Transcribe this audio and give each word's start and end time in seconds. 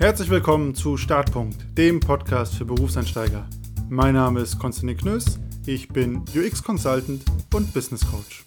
Herzlich 0.00 0.30
willkommen 0.30 0.74
zu 0.74 0.96
Startpunkt, 0.96 1.76
dem 1.76 2.00
Podcast 2.00 2.54
für 2.54 2.64
Berufseinsteiger. 2.64 3.46
Mein 3.90 4.14
Name 4.14 4.40
ist 4.40 4.58
Konstantin 4.58 4.96
Knöss, 4.96 5.38
ich 5.66 5.88
bin 5.88 6.24
UX 6.34 6.62
Consultant 6.62 7.22
und 7.52 7.74
Business 7.74 8.10
Coach. 8.10 8.46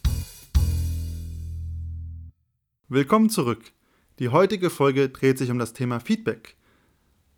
Willkommen 2.87 3.29
zurück. 3.29 3.71
Die 4.17 4.29
heutige 4.29 4.71
Folge 4.71 5.09
dreht 5.09 5.37
sich 5.37 5.51
um 5.51 5.59
das 5.59 5.73
Thema 5.73 5.99
Feedback. 5.99 6.57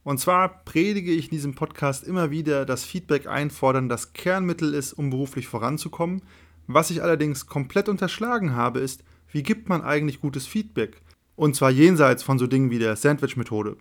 Und 0.03 0.21
zwar 0.21 0.63
predige 0.63 1.11
ich 1.11 1.25
in 1.25 1.31
diesem 1.31 1.55
Podcast 1.55 2.07
immer 2.07 2.31
wieder, 2.31 2.65
dass 2.65 2.85
Feedback 2.85 3.27
einfordern 3.27 3.89
das 3.89 4.13
Kernmittel 4.13 4.73
ist, 4.73 4.93
um 4.93 5.09
beruflich 5.09 5.47
voranzukommen. 5.47 6.21
Was 6.67 6.89
ich 6.89 7.03
allerdings 7.03 7.47
komplett 7.47 7.89
unterschlagen 7.89 8.55
habe, 8.55 8.79
ist, 8.79 9.03
wie 9.27 9.43
gibt 9.43 9.67
man 9.67 9.81
eigentlich 9.81 10.21
gutes 10.21 10.47
Feedback? 10.47 11.01
Und 11.35 11.57
zwar 11.57 11.69
jenseits 11.69 12.23
von 12.23 12.39
so 12.39 12.47
Dingen 12.47 12.71
wie 12.71 12.79
der 12.79 12.95
Sandwich-Methode 12.95 13.75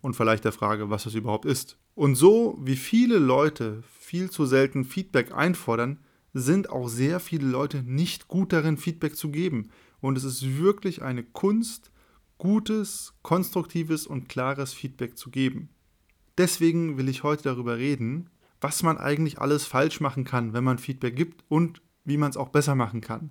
und 0.00 0.14
vielleicht 0.14 0.44
der 0.44 0.52
Frage, 0.52 0.90
was 0.90 1.04
das 1.04 1.14
überhaupt 1.14 1.44
ist. 1.44 1.76
Und 1.94 2.14
so 2.14 2.58
wie 2.60 2.76
viele 2.76 3.18
Leute 3.18 3.82
viel 3.98 4.30
zu 4.30 4.46
selten 4.46 4.84
Feedback 4.84 5.32
einfordern, 5.32 5.98
sind 6.32 6.70
auch 6.70 6.88
sehr 6.88 7.20
viele 7.20 7.46
Leute 7.46 7.82
nicht 7.82 8.28
gut 8.28 8.52
darin, 8.52 8.76
Feedback 8.76 9.16
zu 9.16 9.30
geben. 9.30 9.70
Und 10.00 10.16
es 10.16 10.24
ist 10.24 10.58
wirklich 10.58 11.02
eine 11.02 11.22
Kunst, 11.22 11.90
gutes, 12.38 13.14
konstruktives 13.22 14.06
und 14.06 14.28
klares 14.28 14.72
Feedback 14.72 15.18
zu 15.18 15.30
geben. 15.30 15.70
Deswegen 16.38 16.96
will 16.96 17.08
ich 17.08 17.22
heute 17.22 17.42
darüber 17.42 17.76
reden, 17.76 18.30
was 18.60 18.82
man 18.82 18.98
eigentlich 18.98 19.38
alles 19.40 19.66
falsch 19.66 20.00
machen 20.00 20.24
kann, 20.24 20.52
wenn 20.52 20.64
man 20.64 20.78
Feedback 20.78 21.16
gibt 21.16 21.44
und 21.48 21.82
wie 22.04 22.16
man 22.16 22.30
es 22.30 22.36
auch 22.36 22.48
besser 22.48 22.74
machen 22.74 23.00
kann. 23.00 23.30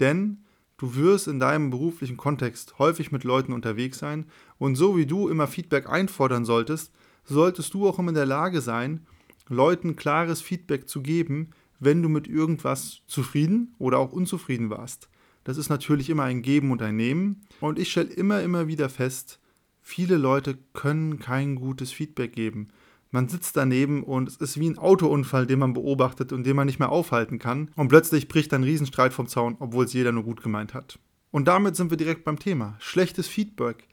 Denn 0.00 0.44
Du 0.78 0.94
wirst 0.94 1.26
in 1.26 1.40
deinem 1.40 1.70
beruflichen 1.70 2.16
Kontext 2.16 2.78
häufig 2.78 3.10
mit 3.10 3.24
Leuten 3.24 3.52
unterwegs 3.52 3.98
sein 3.98 4.26
und 4.58 4.76
so 4.76 4.96
wie 4.96 5.06
du 5.06 5.28
immer 5.28 5.48
Feedback 5.48 5.88
einfordern 5.88 6.44
solltest, 6.44 6.92
solltest 7.24 7.74
du 7.74 7.88
auch 7.88 7.98
immer 7.98 8.10
in 8.10 8.14
der 8.14 8.26
Lage 8.26 8.60
sein, 8.60 9.04
Leuten 9.48 9.96
klares 9.96 10.40
Feedback 10.40 10.88
zu 10.88 11.02
geben, 11.02 11.50
wenn 11.80 12.00
du 12.00 12.08
mit 12.08 12.28
irgendwas 12.28 13.02
zufrieden 13.08 13.74
oder 13.78 13.98
auch 13.98 14.12
unzufrieden 14.12 14.70
warst. 14.70 15.08
Das 15.42 15.56
ist 15.56 15.68
natürlich 15.68 16.10
immer 16.10 16.24
ein 16.24 16.42
Geben 16.42 16.70
und 16.70 16.80
ein 16.80 16.96
Nehmen 16.96 17.42
und 17.60 17.78
ich 17.80 17.90
stelle 17.90 18.12
immer, 18.12 18.42
immer 18.42 18.68
wieder 18.68 18.88
fest, 18.88 19.40
viele 19.80 20.16
Leute 20.16 20.58
können 20.74 21.18
kein 21.18 21.56
gutes 21.56 21.90
Feedback 21.90 22.32
geben. 22.34 22.68
Man 23.10 23.28
sitzt 23.28 23.56
daneben 23.56 24.02
und 24.02 24.28
es 24.28 24.36
ist 24.36 24.60
wie 24.60 24.68
ein 24.68 24.78
Autounfall, 24.78 25.46
den 25.46 25.60
man 25.60 25.72
beobachtet 25.72 26.32
und 26.32 26.44
den 26.44 26.56
man 26.56 26.66
nicht 26.66 26.78
mehr 26.78 26.90
aufhalten 26.90 27.38
kann. 27.38 27.70
Und 27.74 27.88
plötzlich 27.88 28.28
bricht 28.28 28.52
ein 28.52 28.64
Riesenstreit 28.64 29.14
vom 29.14 29.28
Zaun, 29.28 29.56
obwohl 29.60 29.86
es 29.86 29.94
jeder 29.94 30.12
nur 30.12 30.24
gut 30.24 30.42
gemeint 30.42 30.74
hat. 30.74 30.98
Und 31.30 31.48
damit 31.48 31.76
sind 31.76 31.90
wir 31.90 31.96
direkt 31.96 32.24
beim 32.24 32.38
Thema. 32.38 32.76
Schlechtes 32.80 33.26
Feedback 33.26 33.88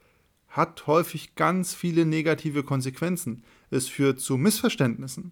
hat 0.50 0.88
häufig 0.88 1.36
ganz 1.36 1.74
viele 1.74 2.06
negative 2.06 2.64
Konsequenzen. 2.64 3.44
Es 3.70 3.88
führt 3.88 4.20
zu 4.20 4.38
Missverständnissen. 4.38 5.32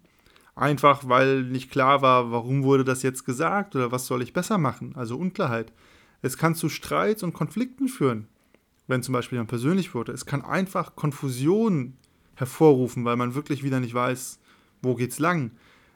Einfach 0.56 1.08
weil 1.08 1.44
nicht 1.44 1.72
klar 1.72 2.02
war, 2.02 2.32
warum 2.32 2.64
wurde 2.64 2.84
das 2.84 3.04
jetzt 3.04 3.26
gesagt 3.26 3.76
oder 3.76 3.92
was 3.92 4.06
soll 4.06 4.22
ich 4.22 4.34
besser 4.34 4.58
machen, 4.58 4.96
also 4.96 5.18
Unklarheit. 5.18 5.74
Es 6.22 6.38
kann 6.38 6.56
zu 6.56 6.70
Streits 6.70 7.24
und 7.24 7.34
Konflikten 7.34 7.88
führen, 7.88 8.28
wenn 8.88 9.02
zum 9.02 9.14
Beispiel 9.14 9.38
jemand 9.38 9.50
persönlich 9.50 9.96
wurde. 9.96 10.12
Es 10.12 10.26
kann 10.26 10.44
einfach 10.44 10.96
Konfusionen 10.96 11.98
hervorrufen, 12.36 13.06
weil 13.06 13.16
man 13.16 13.36
wirklich 13.36 13.64
wieder 13.64 13.80
nicht 13.80 13.94
weiß, 13.94 14.40
wo 14.82 14.96
geht's 14.96 15.20
lang. 15.20 15.52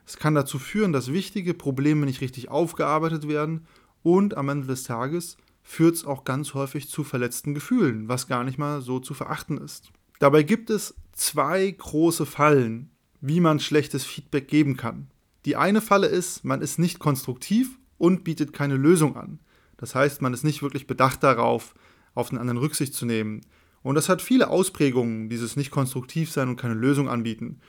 Es 0.06 0.18
kann 0.18 0.36
dazu 0.36 0.60
führen, 0.60 0.94
dass 0.94 1.12
wichtige 1.12 1.54
Probleme 1.54 2.06
nicht 2.06 2.22
richtig 2.22 2.50
aufgearbeitet 2.50 3.28
werden 3.28 3.66
und 4.04 4.38
am 4.38 4.50
Ende 4.50 4.68
des 4.68 4.84
Tages 4.84 5.38
führt 5.64 5.96
es 5.96 6.06
auch 6.06 6.24
ganz 6.24 6.54
häufig 6.54 6.90
zu 6.90 7.04
verletzten 7.04 7.54
Gefühlen, 7.54 8.08
was 8.08 8.28
gar 8.28 8.46
nicht 8.46 8.58
mal 8.58 8.82
so 8.82 9.00
zu 9.00 9.14
verachten 9.14 9.58
ist. 9.58 9.92
Dabei 10.20 10.44
gibt 10.44 10.70
es 10.70 10.96
zwei 11.12 11.70
große 11.70 12.26
Fallen, 12.26 12.90
wie 13.20 13.42
man 13.42 13.60
schlechtes 13.60 14.06
Feedback 14.06 14.48
geben 14.48 14.78
kann. 14.78 15.08
Die 15.46 15.56
eine 15.56 15.82
Falle 15.82 16.08
ist, 16.08 16.46
man 16.46 16.62
ist 16.62 16.80
nicht 16.80 17.00
konstruktiv 17.00 17.78
und 17.98 18.24
bietet 18.24 18.54
keine 18.54 18.78
Lösung 18.78 19.16
an. 19.18 19.40
Das 19.78 19.94
heißt, 19.94 20.22
man 20.22 20.34
ist 20.34 20.44
nicht 20.44 20.62
wirklich 20.62 20.88
bedacht 20.88 21.24
darauf, 21.24 21.76
auf 22.16 22.30
den 22.30 22.38
anderen 22.38 22.58
Rücksicht 22.58 22.94
zu 22.94 23.06
nehmen. 23.06 23.42
Und 23.88 23.96
das 23.96 24.10
hat 24.10 24.22
viele 24.22 24.50
Ausprägungen, 24.50 25.30
dieses 25.30 25.56
nicht 25.56 25.72
konstruktiv 25.72 26.30
sein 26.30 26.50
und 26.50 26.58
keine 26.58 26.74
Lösung 26.74 27.08
anbieten. 27.08 27.62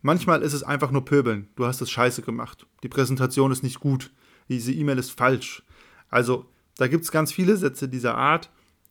Manchmal 0.00 0.40
ist 0.40 0.54
es 0.54 0.62
einfach 0.62 0.90
nur 0.90 1.04
Pöbeln. 1.04 1.48
Du 1.56 1.66
hast 1.66 1.82
es 1.82 1.90
scheiße 1.90 2.22
gemacht. 2.22 2.66
Die 2.82 2.88
Präsentation 2.88 3.52
ist 3.52 3.62
nicht 3.62 3.78
gut. 3.78 4.10
Diese 4.48 4.72
E-Mail 4.72 4.96
ist 4.96 5.10
falsch. 5.10 5.62
Also, 6.08 6.46
da 6.78 6.88
gibt 6.88 7.04
es 7.04 7.12
ganz 7.12 7.34
viele 7.34 7.58
Sätze 7.58 7.86
dieser 7.86 8.16
Art. 8.16 8.48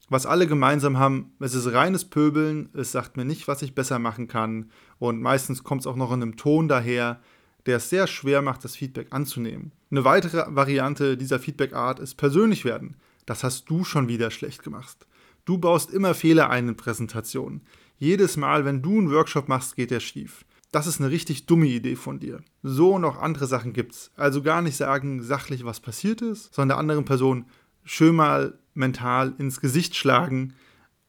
Was 0.10 0.28
alle 0.28 0.46
gemeinsam 0.46 1.00
haben, 1.00 1.32
es 1.40 1.56
ist 1.56 1.74
reines 1.74 2.06
Pöbeln, 2.06 2.70
es 2.74 2.92
sagt 2.92 3.18
mir 3.18 3.26
nicht, 3.26 3.48
was 3.48 3.64
ich 3.64 3.74
besser 3.74 3.98
machen 3.98 4.28
kann. 4.28 4.70
Und 5.00 5.20
meistens 5.20 5.64
kommt 5.64 5.82
es 5.82 5.88
auch 5.88 5.96
noch 5.96 6.14
in 6.14 6.22
einem 6.22 6.38
Ton 6.38 6.68
daher, 6.68 7.22
der 7.66 7.78
es 7.78 7.90
sehr 7.90 8.06
schwer 8.06 8.44
macht, 8.44 8.64
das 8.64 8.76
Feedback 8.76 9.08
anzunehmen. 9.10 9.72
Eine 9.90 10.06
weitere 10.06 10.44
Variante 10.50 11.18
dieser 11.18 11.40
Feedback-Art 11.40 12.00
ist 12.00 12.18
persönlich 12.18 12.66
werden. 12.66 12.98
Das 13.26 13.44
hast 13.44 13.68
du 13.68 13.84
schon 13.84 14.08
wieder 14.08 14.30
schlecht 14.30 14.62
gemacht. 14.62 15.08
Du 15.48 15.58
baust 15.58 15.92
immer 15.92 16.14
Fehler 16.14 16.50
ein 16.50 16.68
in 16.68 16.76
Präsentationen. 16.76 17.62
Jedes 17.98 18.36
Mal, 18.36 18.66
wenn 18.66 18.82
du 18.82 18.98
einen 18.98 19.12
Workshop 19.12 19.48
machst, 19.48 19.78
geht 19.78 19.92
der 19.92 20.02
schief. 20.02 20.44
Das 20.74 20.88
ist 20.88 21.00
eine 21.00 21.10
richtig 21.10 21.46
dumme 21.46 21.68
Idee 21.68 21.96
von 21.96 22.20
dir. 22.20 22.42
So 22.64 22.94
und 22.94 23.06
auch 23.06 23.16
andere 23.16 23.48
Sachen 23.48 23.72
gibt's. 23.72 24.12
Also 24.18 24.42
gar 24.42 24.62
nicht 24.62 24.76
sagen 24.76 25.24
sachlich, 25.24 25.64
was 25.64 25.80
passiert 25.80 26.22
ist, 26.22 26.54
sondern 26.54 26.76
der 26.76 26.80
anderen 26.80 27.06
Person 27.06 27.46
schön 27.86 28.14
mal 28.14 28.60
mental 28.74 29.36
ins 29.38 29.62
Gesicht 29.62 29.96
schlagen 29.96 30.54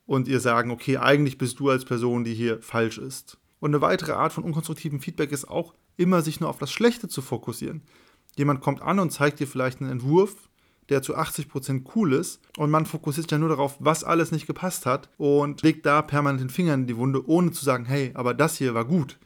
und 0.06 0.28
ihr 0.28 0.38
sagen, 0.38 0.70
okay, 0.70 0.98
eigentlich 0.98 1.36
bist 1.36 1.58
du 1.58 1.70
als 1.70 1.84
Person, 1.84 2.22
die 2.22 2.34
hier 2.34 2.62
falsch 2.62 2.98
ist. 2.98 3.38
Und 3.58 3.72
eine 3.72 3.80
weitere 3.80 4.12
Art 4.12 4.32
von 4.32 4.44
unkonstruktivem 4.44 5.00
Feedback 5.00 5.32
ist 5.32 5.48
auch, 5.48 5.74
immer 5.96 6.22
sich 6.22 6.38
nur 6.38 6.48
auf 6.48 6.58
das 6.58 6.70
Schlechte 6.70 7.08
zu 7.08 7.22
fokussieren. 7.22 7.82
Jemand 8.36 8.60
kommt 8.60 8.82
an 8.82 9.00
und 9.00 9.10
zeigt 9.10 9.40
dir 9.40 9.48
vielleicht 9.48 9.80
einen 9.80 9.90
Entwurf, 9.90 10.47
der 10.88 11.02
zu 11.02 11.16
80% 11.16 11.84
cool 11.94 12.12
ist 12.12 12.40
und 12.56 12.70
man 12.70 12.86
fokussiert 12.86 13.30
ja 13.30 13.38
nur 13.38 13.48
darauf, 13.48 13.76
was 13.78 14.04
alles 14.04 14.32
nicht 14.32 14.46
gepasst 14.46 14.86
hat 14.86 15.10
und 15.18 15.62
legt 15.62 15.86
da 15.86 16.02
permanent 16.02 16.40
den 16.40 16.50
Finger 16.50 16.74
in 16.74 16.86
die 16.86 16.96
Wunde, 16.96 17.28
ohne 17.28 17.52
zu 17.52 17.64
sagen, 17.64 17.84
hey, 17.84 18.12
aber 18.14 18.34
das 18.34 18.56
hier 18.56 18.74
war 18.74 18.84
gut. 18.84 19.18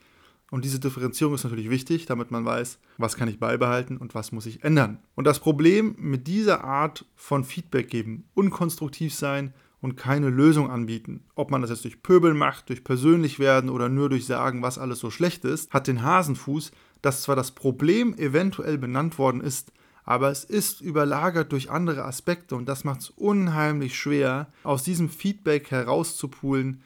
Und 0.50 0.66
diese 0.66 0.80
Differenzierung 0.80 1.34
ist 1.34 1.44
natürlich 1.44 1.70
wichtig, 1.70 2.04
damit 2.04 2.30
man 2.30 2.44
weiß, 2.44 2.78
was 2.98 3.16
kann 3.16 3.28
ich 3.28 3.38
beibehalten 3.38 3.96
und 3.96 4.14
was 4.14 4.32
muss 4.32 4.44
ich 4.44 4.62
ändern. 4.62 4.98
Und 5.14 5.26
das 5.26 5.40
Problem 5.40 5.94
mit 5.98 6.26
dieser 6.26 6.62
Art 6.62 7.06
von 7.14 7.42
Feedback 7.44 7.88
geben, 7.88 8.24
unkonstruktiv 8.34 9.14
sein 9.14 9.54
und 9.80 9.96
keine 9.96 10.28
Lösung 10.28 10.70
anbieten, 10.70 11.24
ob 11.34 11.50
man 11.50 11.62
das 11.62 11.70
jetzt 11.70 11.84
durch 11.84 12.02
Pöbel 12.02 12.34
macht, 12.34 12.68
durch 12.68 12.84
persönlich 12.84 13.38
werden 13.38 13.70
oder 13.70 13.88
nur 13.88 14.10
durch 14.10 14.26
sagen, 14.26 14.60
was 14.60 14.78
alles 14.78 14.98
so 14.98 15.10
schlecht 15.10 15.46
ist, 15.46 15.72
hat 15.72 15.86
den 15.86 16.02
Hasenfuß, 16.02 16.70
dass 17.00 17.22
zwar 17.22 17.34
das 17.34 17.52
Problem 17.52 18.14
eventuell 18.18 18.76
benannt 18.76 19.18
worden 19.18 19.40
ist, 19.40 19.72
aber 20.04 20.30
es 20.30 20.44
ist 20.44 20.80
überlagert 20.80 21.52
durch 21.52 21.70
andere 21.70 22.04
Aspekte 22.04 22.56
und 22.56 22.66
das 22.66 22.84
macht 22.84 23.00
es 23.00 23.10
unheimlich 23.10 23.96
schwer, 23.96 24.48
aus 24.64 24.82
diesem 24.82 25.08
Feedback 25.08 25.70
herauszupulen, 25.70 26.82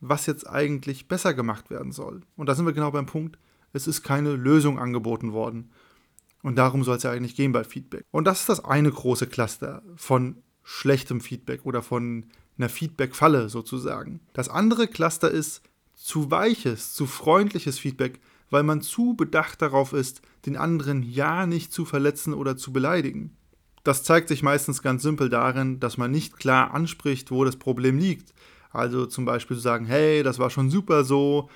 was 0.00 0.26
jetzt 0.26 0.48
eigentlich 0.48 1.08
besser 1.08 1.34
gemacht 1.34 1.70
werden 1.70 1.92
soll. 1.92 2.22
Und 2.36 2.48
da 2.48 2.54
sind 2.54 2.66
wir 2.66 2.72
genau 2.72 2.90
beim 2.90 3.06
Punkt, 3.06 3.38
es 3.72 3.86
ist 3.86 4.02
keine 4.02 4.34
Lösung 4.34 4.78
angeboten 4.78 5.32
worden. 5.32 5.70
Und 6.42 6.56
darum 6.56 6.84
soll 6.84 6.96
es 6.96 7.02
ja 7.02 7.10
eigentlich 7.10 7.36
gehen 7.36 7.52
bei 7.52 7.64
Feedback. 7.64 8.04
Und 8.10 8.24
das 8.24 8.40
ist 8.40 8.48
das 8.48 8.64
eine 8.64 8.90
große 8.90 9.26
Cluster 9.26 9.82
von 9.96 10.36
schlechtem 10.62 11.20
Feedback 11.20 11.66
oder 11.66 11.82
von 11.82 12.26
einer 12.56 12.68
Feedback-Falle 12.68 13.48
sozusagen. 13.48 14.20
Das 14.32 14.48
andere 14.48 14.88
Cluster 14.88 15.30
ist 15.30 15.62
zu 15.94 16.30
weiches, 16.30 16.94
zu 16.94 17.06
freundliches 17.06 17.78
Feedback, 17.78 18.20
weil 18.50 18.62
man 18.62 18.82
zu 18.82 19.14
bedacht 19.14 19.62
darauf 19.62 19.92
ist, 19.92 20.22
den 20.46 20.56
anderen 20.56 21.02
ja 21.02 21.46
nicht 21.46 21.72
zu 21.72 21.84
verletzen 21.84 22.34
oder 22.34 22.56
zu 22.56 22.72
beleidigen. 22.72 23.36
Das 23.84 24.02
zeigt 24.02 24.28
sich 24.28 24.42
meistens 24.42 24.82
ganz 24.82 25.02
simpel 25.02 25.30
darin, 25.30 25.80
dass 25.80 25.96
man 25.96 26.10
nicht 26.10 26.38
klar 26.38 26.74
anspricht, 26.74 27.30
wo 27.30 27.44
das 27.44 27.56
Problem 27.56 27.98
liegt. 27.98 28.34
Also 28.70 29.06
zum 29.06 29.24
Beispiel 29.24 29.56
zu 29.56 29.62
sagen, 29.62 29.86
hey, 29.86 30.22
das 30.22 30.38
war 30.38 30.50
schon 30.50 30.70
super 30.70 31.04
so 31.04 31.48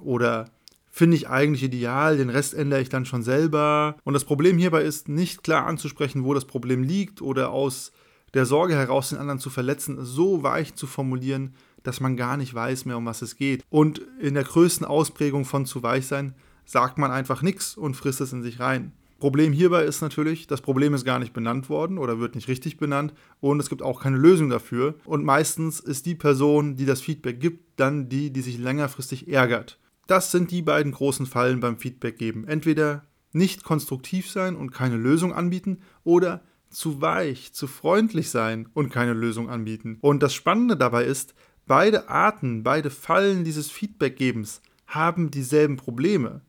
oder 0.00 0.50
finde 0.90 1.16
ich 1.16 1.28
eigentlich 1.28 1.62
ideal, 1.62 2.16
den 2.16 2.30
Rest 2.30 2.54
ändere 2.54 2.80
ich 2.80 2.88
dann 2.88 3.06
schon 3.06 3.22
selber. 3.22 3.96
Und 4.04 4.14
das 4.14 4.24
Problem 4.24 4.58
hierbei 4.58 4.82
ist, 4.82 5.08
nicht 5.08 5.44
klar 5.44 5.66
anzusprechen, 5.66 6.24
wo 6.24 6.34
das 6.34 6.44
Problem 6.44 6.82
liegt 6.82 7.22
oder 7.22 7.50
aus 7.50 7.92
der 8.34 8.46
Sorge 8.46 8.74
heraus, 8.74 9.10
den 9.10 9.18
anderen 9.18 9.38
zu 9.38 9.48
verletzen, 9.48 10.04
so 10.04 10.42
weich 10.42 10.74
zu 10.74 10.86
formulieren, 10.86 11.54
dass 11.82 12.00
man 12.00 12.16
gar 12.16 12.36
nicht 12.36 12.54
weiß 12.54 12.84
mehr, 12.84 12.96
um 12.96 13.06
was 13.06 13.22
es 13.22 13.36
geht. 13.36 13.64
Und 13.70 14.02
in 14.20 14.34
der 14.34 14.44
größten 14.44 14.86
Ausprägung 14.86 15.44
von 15.44 15.66
zu 15.66 15.82
weich 15.82 16.06
sein, 16.06 16.34
sagt 16.64 16.98
man 16.98 17.10
einfach 17.10 17.42
nichts 17.42 17.76
und 17.76 17.94
frisst 17.94 18.20
es 18.20 18.32
in 18.32 18.42
sich 18.42 18.60
rein. 18.60 18.92
Problem 19.18 19.52
hierbei 19.52 19.82
ist 19.82 20.00
natürlich, 20.00 20.46
das 20.46 20.60
Problem 20.60 20.94
ist 20.94 21.04
gar 21.04 21.18
nicht 21.18 21.32
benannt 21.32 21.68
worden 21.68 21.98
oder 21.98 22.20
wird 22.20 22.36
nicht 22.36 22.46
richtig 22.46 22.76
benannt 22.76 23.14
und 23.40 23.58
es 23.58 23.68
gibt 23.68 23.82
auch 23.82 24.00
keine 24.00 24.16
Lösung 24.16 24.48
dafür. 24.48 24.94
Und 25.04 25.24
meistens 25.24 25.80
ist 25.80 26.06
die 26.06 26.14
Person, 26.14 26.76
die 26.76 26.86
das 26.86 27.00
Feedback 27.00 27.40
gibt, 27.40 27.80
dann 27.80 28.08
die, 28.08 28.32
die 28.32 28.42
sich 28.42 28.58
längerfristig 28.58 29.28
ärgert. 29.28 29.80
Das 30.06 30.30
sind 30.30 30.52
die 30.52 30.62
beiden 30.62 30.92
großen 30.92 31.26
Fallen 31.26 31.58
beim 31.58 31.78
Feedback 31.78 32.16
geben. 32.16 32.46
Entweder 32.46 33.06
nicht 33.32 33.64
konstruktiv 33.64 34.30
sein 34.30 34.54
und 34.54 34.70
keine 34.70 34.96
Lösung 34.96 35.32
anbieten 35.32 35.78
oder 36.04 36.42
zu 36.70 37.00
weich, 37.00 37.52
zu 37.52 37.66
freundlich 37.66 38.30
sein 38.30 38.68
und 38.72 38.90
keine 38.90 39.14
Lösung 39.14 39.50
anbieten. 39.50 39.98
Und 40.00 40.22
das 40.22 40.32
Spannende 40.32 40.76
dabei 40.76 41.04
ist, 41.04 41.34
Beide 41.68 42.08
Arten, 42.08 42.62
beide 42.62 42.88
Fallen 42.88 43.44
dieses 43.44 43.70
Feedbackgebens 43.70 44.62
haben 44.86 45.30
dieselben 45.30 45.76
Probleme. 45.76 46.40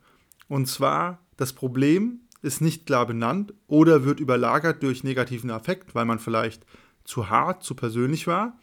Und 0.47 0.67
zwar, 0.67 1.19
das 1.35 1.51
Problem 1.51 2.21
ist 2.41 2.61
nicht 2.61 2.85
klar 2.85 3.05
benannt 3.05 3.53
oder 3.67 4.05
wird 4.05 4.21
überlagert 4.21 4.81
durch 4.81 5.03
negativen 5.03 5.51
Affekt, 5.51 5.93
weil 5.93 6.05
man 6.05 6.19
vielleicht 6.19 6.65
zu 7.03 7.29
hart, 7.29 7.63
zu 7.63 7.75
persönlich 7.75 8.27
war. 8.27 8.57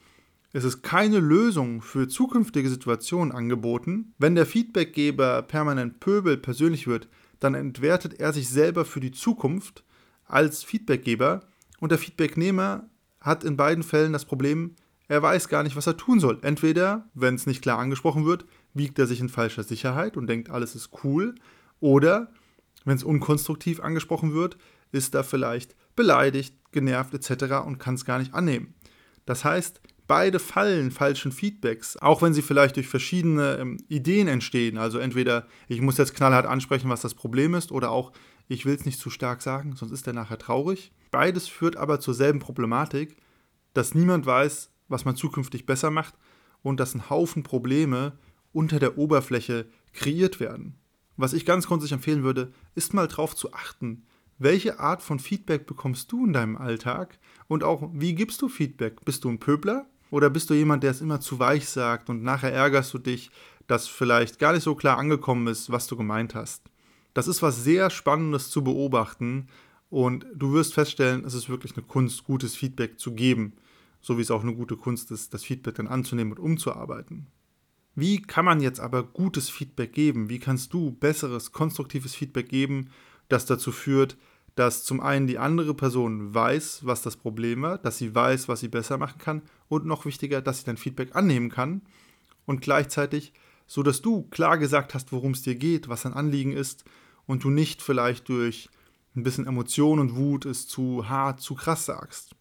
Es 0.54 0.64
ist 0.64 0.80
keine 0.80 1.18
Lösung 1.20 1.82
für 1.82 2.08
zukünftige 2.08 2.70
Situationen 2.70 3.32
angeboten. 3.32 4.14
Wenn 4.16 4.34
der 4.34 4.46
Feedbackgeber 4.46 5.42
permanent 5.42 6.00
pöbel 6.00 6.38
persönlich 6.38 6.86
wird, 6.86 7.06
dann 7.38 7.52
entwertet 7.52 8.18
er 8.18 8.32
sich 8.32 8.48
selber 8.48 8.86
für 8.86 9.00
die 9.00 9.12
Zukunft 9.12 9.84
als 10.24 10.64
Feedbackgeber 10.64 11.42
und 11.80 11.92
der 11.92 11.98
Feedbacknehmer 11.98 12.88
hat 13.20 13.44
in 13.44 13.58
beiden 13.58 13.84
Fällen 13.84 14.14
das 14.14 14.24
Problem, 14.24 14.74
er 15.08 15.22
weiß 15.22 15.48
gar 15.48 15.62
nicht, 15.62 15.76
was 15.76 15.86
er 15.86 15.96
tun 15.96 16.20
soll. 16.20 16.38
Entweder, 16.42 17.08
wenn 17.14 17.34
es 17.34 17.46
nicht 17.46 17.62
klar 17.62 17.78
angesprochen 17.78 18.26
wird, 18.26 18.44
wiegt 18.74 18.98
er 18.98 19.06
sich 19.06 19.20
in 19.20 19.28
falscher 19.28 19.62
Sicherheit 19.62 20.16
und 20.16 20.26
denkt, 20.26 20.50
alles 20.50 20.74
ist 20.74 20.90
cool, 21.04 21.34
oder 21.80 22.32
wenn 22.84 22.96
es 22.96 23.04
unkonstruktiv 23.04 23.80
angesprochen 23.80 24.34
wird, 24.34 24.56
ist 24.92 25.14
er 25.14 25.24
vielleicht 25.24 25.76
beleidigt, 25.94 26.54
genervt 26.72 27.14
etc. 27.14 27.66
und 27.66 27.78
kann 27.78 27.94
es 27.94 28.04
gar 28.04 28.18
nicht 28.18 28.34
annehmen. 28.34 28.74
Das 29.24 29.44
heißt, 29.44 29.80
beide 30.06 30.38
fallen 30.38 30.90
falschen 30.90 31.32
Feedbacks, 31.32 31.96
auch 31.96 32.22
wenn 32.22 32.32
sie 32.32 32.42
vielleicht 32.42 32.76
durch 32.76 32.88
verschiedene 32.88 33.58
ähm, 33.58 33.78
Ideen 33.88 34.28
entstehen. 34.28 34.78
Also 34.78 34.98
entweder 34.98 35.46
ich 35.68 35.80
muss 35.80 35.98
jetzt 35.98 36.14
knallhart 36.14 36.46
ansprechen, 36.46 36.88
was 36.88 37.00
das 37.00 37.14
Problem 37.14 37.54
ist, 37.54 37.72
oder 37.72 37.90
auch 37.90 38.12
ich 38.48 38.64
will 38.64 38.74
es 38.74 38.84
nicht 38.84 39.00
zu 39.00 39.10
stark 39.10 39.42
sagen, 39.42 39.74
sonst 39.74 39.92
ist 39.92 40.06
er 40.06 40.12
nachher 40.12 40.38
traurig. 40.38 40.92
Beides 41.10 41.48
führt 41.48 41.76
aber 41.76 41.98
zur 41.98 42.14
selben 42.14 42.38
Problematik, 42.38 43.16
dass 43.74 43.94
niemand 43.94 44.26
weiß, 44.26 44.70
was 44.88 45.04
man 45.04 45.16
zukünftig 45.16 45.66
besser 45.66 45.90
macht 45.90 46.14
und 46.62 46.80
dass 46.80 46.94
ein 46.94 47.10
Haufen 47.10 47.42
Probleme 47.42 48.18
unter 48.52 48.78
der 48.78 48.98
Oberfläche 48.98 49.66
kreiert 49.92 50.40
werden. 50.40 50.76
Was 51.16 51.32
ich 51.32 51.46
ganz 51.46 51.66
grundsätzlich 51.66 51.94
empfehlen 51.96 52.22
würde, 52.22 52.52
ist 52.74 52.94
mal 52.94 53.08
darauf 53.08 53.34
zu 53.34 53.52
achten, 53.52 54.04
welche 54.38 54.80
Art 54.80 55.02
von 55.02 55.18
Feedback 55.18 55.66
bekommst 55.66 56.12
du 56.12 56.26
in 56.26 56.34
deinem 56.34 56.56
Alltag 56.56 57.18
und 57.48 57.64
auch 57.64 57.88
wie 57.94 58.14
gibst 58.14 58.42
du 58.42 58.48
Feedback? 58.48 59.02
Bist 59.04 59.24
du 59.24 59.30
ein 59.30 59.38
Pöbler 59.38 59.86
oder 60.10 60.28
bist 60.28 60.50
du 60.50 60.54
jemand, 60.54 60.82
der 60.82 60.90
es 60.90 61.00
immer 61.00 61.20
zu 61.20 61.38
weich 61.38 61.68
sagt 61.68 62.10
und 62.10 62.22
nachher 62.22 62.52
ärgerst 62.52 62.92
du 62.92 62.98
dich, 62.98 63.30
dass 63.66 63.88
vielleicht 63.88 64.38
gar 64.38 64.52
nicht 64.52 64.62
so 64.62 64.74
klar 64.74 64.98
angekommen 64.98 65.46
ist, 65.46 65.72
was 65.72 65.86
du 65.86 65.96
gemeint 65.96 66.34
hast? 66.34 66.64
Das 67.14 67.28
ist 67.28 67.40
was 67.40 67.64
sehr 67.64 67.88
Spannendes 67.88 68.50
zu 68.50 68.62
beobachten 68.62 69.48
und 69.88 70.26
du 70.34 70.52
wirst 70.52 70.74
feststellen, 70.74 71.24
es 71.24 71.32
ist 71.32 71.48
wirklich 71.48 71.74
eine 71.74 71.86
Kunst, 71.86 72.24
gutes 72.24 72.54
Feedback 72.54 73.00
zu 73.00 73.14
geben, 73.14 73.54
so 74.06 74.18
wie 74.18 74.22
es 74.22 74.30
auch 74.30 74.42
eine 74.44 74.54
gute 74.54 74.76
Kunst 74.76 75.10
ist, 75.10 75.34
das 75.34 75.42
Feedback 75.42 75.74
dann 75.74 75.88
anzunehmen 75.88 76.32
und 76.32 76.38
umzuarbeiten. 76.38 77.26
Wie 77.96 78.22
kann 78.22 78.44
man 78.44 78.60
jetzt 78.60 78.78
aber 78.78 79.02
gutes 79.02 79.50
Feedback 79.50 79.92
geben? 79.92 80.28
Wie 80.28 80.38
kannst 80.38 80.72
du 80.72 80.92
besseres, 80.92 81.50
konstruktives 81.50 82.14
Feedback 82.14 82.48
geben, 82.48 82.90
das 83.28 83.46
dazu 83.46 83.72
führt, 83.72 84.16
dass 84.54 84.84
zum 84.84 85.00
einen 85.00 85.26
die 85.26 85.38
andere 85.38 85.74
Person 85.74 86.32
weiß, 86.32 86.86
was 86.86 87.02
das 87.02 87.16
Problem 87.16 87.62
war, 87.62 87.78
dass 87.78 87.98
sie 87.98 88.14
weiß, 88.14 88.46
was 88.46 88.60
sie 88.60 88.68
besser 88.68 88.96
machen 88.96 89.18
kann 89.18 89.42
und 89.66 89.86
noch 89.86 90.04
wichtiger, 90.04 90.40
dass 90.40 90.60
sie 90.60 90.66
dein 90.66 90.76
Feedback 90.76 91.16
annehmen 91.16 91.50
kann 91.50 91.82
und 92.44 92.60
gleichzeitig, 92.60 93.32
so 93.66 93.82
dass 93.82 94.02
du 94.02 94.22
klar 94.28 94.56
gesagt 94.56 94.94
hast, 94.94 95.10
worum 95.10 95.32
es 95.32 95.42
dir 95.42 95.56
geht, 95.56 95.88
was 95.88 96.02
dein 96.02 96.14
Anliegen 96.14 96.52
ist 96.52 96.84
und 97.26 97.42
du 97.42 97.50
nicht 97.50 97.82
vielleicht 97.82 98.28
durch 98.28 98.70
ein 99.16 99.24
bisschen 99.24 99.48
Emotion 99.48 99.98
und 99.98 100.14
Wut 100.14 100.46
es 100.46 100.68
zu 100.68 101.08
hart, 101.08 101.40
zu 101.40 101.56
krass 101.56 101.86
sagst. 101.86 102.35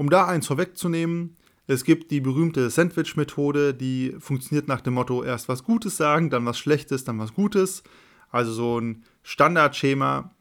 Um 0.00 0.08
da 0.08 0.26
eins 0.26 0.46
vorwegzunehmen, 0.46 1.36
es 1.66 1.84
gibt 1.84 2.10
die 2.10 2.22
berühmte 2.22 2.70
Sandwich-Methode, 2.70 3.74
die 3.74 4.16
funktioniert 4.18 4.66
nach 4.66 4.80
dem 4.80 4.94
Motto 4.94 5.22
erst 5.22 5.50
was 5.50 5.62
Gutes 5.62 5.98
sagen, 5.98 6.30
dann 6.30 6.46
was 6.46 6.58
Schlechtes, 6.58 7.04
dann 7.04 7.18
was 7.18 7.34
Gutes. 7.34 7.82
Also 8.30 8.50
so 8.50 8.80
ein 8.80 9.04
Standardschema, 9.22 10.34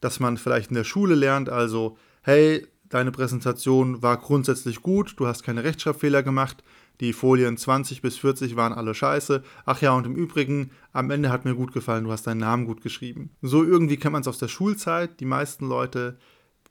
das 0.00 0.20
man 0.20 0.36
vielleicht 0.36 0.70
in 0.70 0.76
der 0.76 0.84
Schule 0.84 1.16
lernt. 1.16 1.48
Also, 1.48 1.98
hey, 2.22 2.64
deine 2.88 3.10
Präsentation 3.10 4.00
war 4.00 4.16
grundsätzlich 4.16 4.80
gut, 4.80 5.14
du 5.16 5.26
hast 5.26 5.42
keine 5.42 5.64
Rechtschreibfehler 5.64 6.22
gemacht, 6.22 6.62
die 7.00 7.12
Folien 7.12 7.56
20 7.56 8.02
bis 8.02 8.16
40 8.16 8.54
waren 8.54 8.72
alle 8.72 8.94
scheiße. 8.94 9.42
Ach 9.64 9.82
ja, 9.82 9.90
und 9.90 10.06
im 10.06 10.14
Übrigen, 10.14 10.70
am 10.92 11.10
Ende 11.10 11.30
hat 11.30 11.44
mir 11.44 11.56
gut 11.56 11.72
gefallen, 11.72 12.04
du 12.04 12.12
hast 12.12 12.28
deinen 12.28 12.38
Namen 12.38 12.64
gut 12.64 12.80
geschrieben. 12.80 13.30
So 13.42 13.64
irgendwie 13.64 13.96
kennt 13.96 14.12
man 14.12 14.22
es 14.22 14.28
aus 14.28 14.38
der 14.38 14.46
Schulzeit. 14.46 15.18
Die 15.18 15.24
meisten 15.24 15.66
Leute 15.66 16.16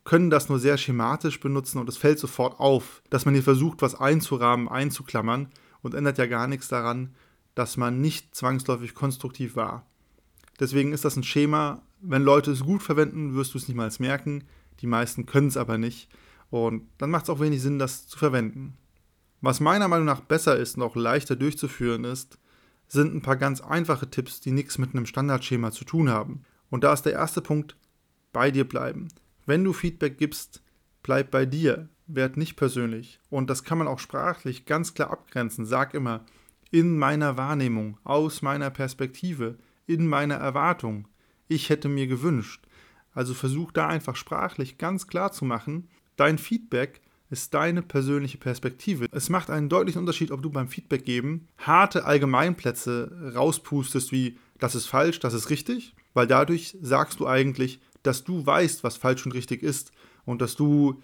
können 0.04 0.30
das 0.30 0.50
nur 0.50 0.60
sehr 0.60 0.78
schematisch 0.78 1.40
benutzen 1.40 1.78
und 1.80 1.90
es 1.90 1.98
fällt 1.98 2.20
sofort 2.20 2.60
auf, 2.60 3.02
dass 3.10 3.26
man 3.26 3.34
hier 3.34 3.44
versucht, 3.44 3.82
was 3.82 3.96
einzurahmen, 3.96 4.68
einzuklammern 4.68 5.50
und 5.82 5.94
ändert 5.94 6.18
ja 6.18 6.26
gar 6.26 6.48
nichts 6.48 6.68
daran, 6.68 7.14
dass 7.56 7.78
man 7.78 8.02
nicht 8.02 8.36
zwangsläufig 8.36 8.94
konstruktiv 8.94 9.56
war. 9.56 9.86
Deswegen 10.60 10.94
ist 10.94 11.06
das 11.06 11.16
ein 11.16 11.24
Schema, 11.24 11.82
wenn 12.02 12.24
Leute 12.24 12.52
es 12.52 12.62
gut 12.62 12.82
verwenden, 12.82 13.36
wirst 13.36 13.54
du 13.54 13.58
es 13.58 13.68
niemals 13.68 14.00
merken. 14.00 14.44
Die 14.82 14.88
meisten 14.88 15.26
können 15.26 15.48
es 15.48 15.58
aber 15.58 15.78
nicht. 15.78 16.10
Und 16.50 16.88
dann 16.98 17.12
macht 17.12 17.24
es 17.24 17.30
auch 17.30 17.40
wenig 17.40 17.62
Sinn, 17.62 17.80
das 17.80 18.08
zu 18.08 18.18
verwenden. 18.18 18.78
Was 19.42 19.60
meiner 19.60 19.88
Meinung 19.88 20.06
nach 20.06 20.22
besser 20.22 20.58
ist 20.58 20.78
und 20.78 20.84
auch 20.84 20.96
leichter 20.96 21.36
durchzuführen 21.36 22.04
ist, 22.04 22.40
sind 22.88 23.14
ein 23.14 23.22
paar 23.22 23.38
ganz 23.38 23.62
einfache 23.62 24.10
Tipps, 24.10 24.42
die 24.42 24.52
nichts 24.52 24.78
mit 24.78 24.94
einem 24.94 25.06
Standardschema 25.06 25.72
zu 25.72 25.86
tun 25.86 26.10
haben. 26.10 26.44
Und 26.70 26.84
da 26.84 26.92
ist 26.92 27.04
der 27.04 27.14
erste 27.14 27.42
Punkt, 27.42 27.78
bei 28.34 28.52
dir 28.52 28.68
bleiben. 28.68 29.10
Wenn 29.50 29.64
du 29.64 29.74
Feedback 29.74 30.20
gibst, 30.20 30.62
bleib 31.02 31.32
bei 31.32 31.48
dir, 31.48 31.90
werd 32.06 32.38
nicht 32.38 32.56
persönlich. 32.56 33.20
Und 33.32 33.50
das 33.50 33.64
kann 33.64 33.80
man 33.80 33.88
auch 33.88 33.98
sprachlich 33.98 34.68
ganz 34.68 34.94
klar 34.94 35.10
abgrenzen. 35.10 35.66
Sag 35.66 35.96
immer, 35.96 36.24
in 36.70 37.00
meiner 37.00 37.36
Wahrnehmung, 37.36 37.98
aus 38.04 38.44
meiner 38.44 38.70
Perspektive, 38.70 39.58
in 39.88 40.06
meiner 40.06 40.36
Erwartung. 40.36 41.08
Ich 41.48 41.72
hätte 41.72 41.90
mir 41.90 42.06
gewünscht. 42.06 42.68
Also 43.16 43.34
versuch 43.34 43.72
da 43.72 43.88
einfach 43.88 44.16
sprachlich 44.16 44.78
ganz 44.78 45.08
klar 45.08 45.32
zu 45.32 45.46
machen, 45.46 45.88
dein 46.16 46.38
Feedback 46.38 47.02
ist 47.32 47.56
deine 47.56 47.82
persönliche 47.82 48.38
Perspektive. 48.38 49.08
Es 49.12 49.30
macht 49.30 49.50
einen 49.50 49.68
deutlichen 49.68 50.02
Unterschied, 50.02 50.30
ob 50.30 50.44
du 50.44 50.52
beim 50.52 50.68
Feedback 50.68 51.06
geben 51.06 51.48
harte 51.58 52.06
Allgemeinplätze 52.06 53.34
rauspustest 53.34 54.12
wie 54.12 54.38
das 54.60 54.76
ist 54.76 54.86
falsch, 54.86 55.20
das 55.20 55.34
ist 55.34 55.50
richtig, 55.50 55.96
weil 56.14 56.28
dadurch 56.28 56.78
sagst 56.82 57.20
du 57.20 57.26
eigentlich, 57.26 57.80
dass 58.10 58.24
du 58.24 58.44
weißt, 58.44 58.84
was 58.84 58.98
falsch 58.98 59.26
und 59.28 59.34
richtig 59.34 59.62
ist 59.62 59.92
und 60.26 60.42
dass 60.42 60.56
du 60.56 61.00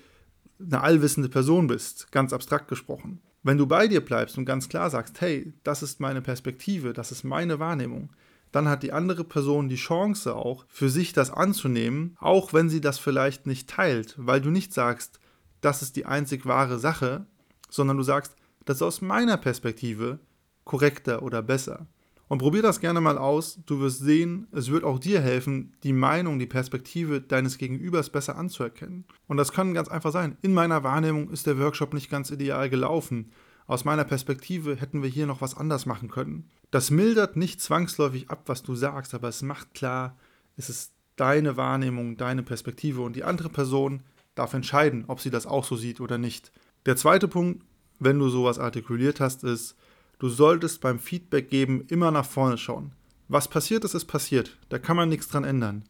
eine 0.60 0.82
allwissende 0.82 1.30
Person 1.30 1.68
bist, 1.68 2.12
ganz 2.12 2.34
abstrakt 2.34 2.68
gesprochen. 2.68 3.22
Wenn 3.44 3.60
du 3.60 3.68
bei 3.68 3.88
dir 3.88 4.04
bleibst 4.04 4.40
und 4.40 4.46
ganz 4.46 4.70
klar 4.70 4.90
sagst, 4.90 5.22
hey, 5.22 5.54
das 5.64 5.84
ist 5.84 6.00
meine 6.00 6.24
Perspektive, 6.24 6.94
das 6.94 7.12
ist 7.12 7.24
meine 7.24 7.60
Wahrnehmung, 7.60 8.10
dann 8.52 8.68
hat 8.68 8.82
die 8.82 8.92
andere 8.92 9.24
Person 9.24 9.70
die 9.70 9.76
Chance 9.76 10.36
auch, 10.36 10.66
für 10.68 10.90
sich 10.90 11.14
das 11.14 11.30
anzunehmen, 11.30 12.18
auch 12.20 12.54
wenn 12.54 12.70
sie 12.70 12.82
das 12.82 12.98
vielleicht 12.98 13.46
nicht 13.46 13.70
teilt, 13.70 14.16
weil 14.18 14.42
du 14.42 14.50
nicht 14.50 14.74
sagst, 14.74 15.20
das 15.62 15.84
ist 15.84 15.98
die 15.98 16.08
einzig 16.08 16.48
wahre 16.48 16.80
Sache, 16.80 17.28
sondern 17.70 17.98
du 17.98 18.04
sagst, 18.04 18.36
das 18.66 18.78
ist 18.78 18.82
aus 18.82 19.02
meiner 19.02 19.38
Perspektive 19.38 20.18
korrekter 20.64 21.22
oder 21.22 21.44
besser. 21.44 21.86
Und 22.28 22.40
probier 22.40 22.62
das 22.62 22.80
gerne 22.80 23.02
mal 23.02 23.18
aus. 23.18 23.60
Du 23.66 23.80
wirst 23.80 24.00
sehen, 24.00 24.48
es 24.52 24.72
wird 24.72 24.84
auch 24.84 25.00
dir 25.00 25.22
helfen, 25.22 25.74
die 25.84 25.94
Meinung, 25.94 26.40
die 26.40 26.48
Perspektive 26.48 27.22
deines 27.22 27.58
Gegenübers 27.58 28.10
besser 28.10 28.36
anzuerkennen. 28.36 29.06
Und 29.28 29.38
das 29.38 29.52
kann 29.52 29.74
ganz 29.74 29.90
einfach 29.90 30.12
sein. 30.12 30.38
In 30.42 30.54
meiner 30.54 30.84
Wahrnehmung 30.84 31.30
ist 31.30 31.46
der 31.46 31.60
Workshop 31.60 31.94
nicht 31.94 32.10
ganz 32.10 32.32
ideal 32.32 32.70
gelaufen. 32.70 33.32
Aus 33.68 33.86
meiner 33.86 34.04
Perspektive 34.04 34.76
hätten 34.76 35.04
wir 35.04 35.10
hier 35.10 35.28
noch 35.28 35.42
was 35.42 35.56
anders 35.56 35.86
machen 35.86 36.10
können. 36.10 36.50
Das 36.72 36.92
mildert 36.92 37.36
nicht 37.36 37.62
zwangsläufig 37.62 38.30
ab, 38.30 38.44
was 38.48 38.64
du 38.64 38.76
sagst, 38.76 39.14
aber 39.14 39.28
es 39.28 39.42
macht 39.42 39.74
klar, 39.74 40.18
es 40.58 40.70
ist 40.70 40.94
deine 41.16 41.58
Wahrnehmung, 41.58 42.18
deine 42.18 42.44
Perspektive 42.44 43.02
und 43.02 43.16
die 43.16 43.24
andere 43.24 43.50
Person 43.50 44.02
darf 44.36 44.54
entscheiden, 44.54 45.06
ob 45.08 45.20
sie 45.20 45.30
das 45.30 45.46
auch 45.46 45.64
so 45.64 45.76
sieht 45.76 46.02
oder 46.02 46.18
nicht. 46.18 46.52
Der 46.86 46.98
zweite 46.98 47.28
Punkt, 47.28 47.64
wenn 48.00 48.20
du 48.20 48.30
sowas 48.30 48.60
artikuliert 48.60 49.20
hast, 49.20 49.44
ist, 49.44 49.76
du 50.20 50.30
solltest 50.30 50.82
beim 50.82 51.00
Feedback 51.00 51.50
geben 51.50 51.86
immer 51.88 52.12
nach 52.12 52.26
vorne 52.26 52.58
schauen. 52.58 52.92
Was 53.28 53.48
passiert 53.48 53.84
ist, 53.84 53.96
ist 53.96 54.06
passiert. 54.06 54.58
Da 54.70 54.78
kann 54.78 54.96
man 54.96 55.10
nichts 55.10 55.28
dran 55.28 55.44
ändern. 55.44 55.84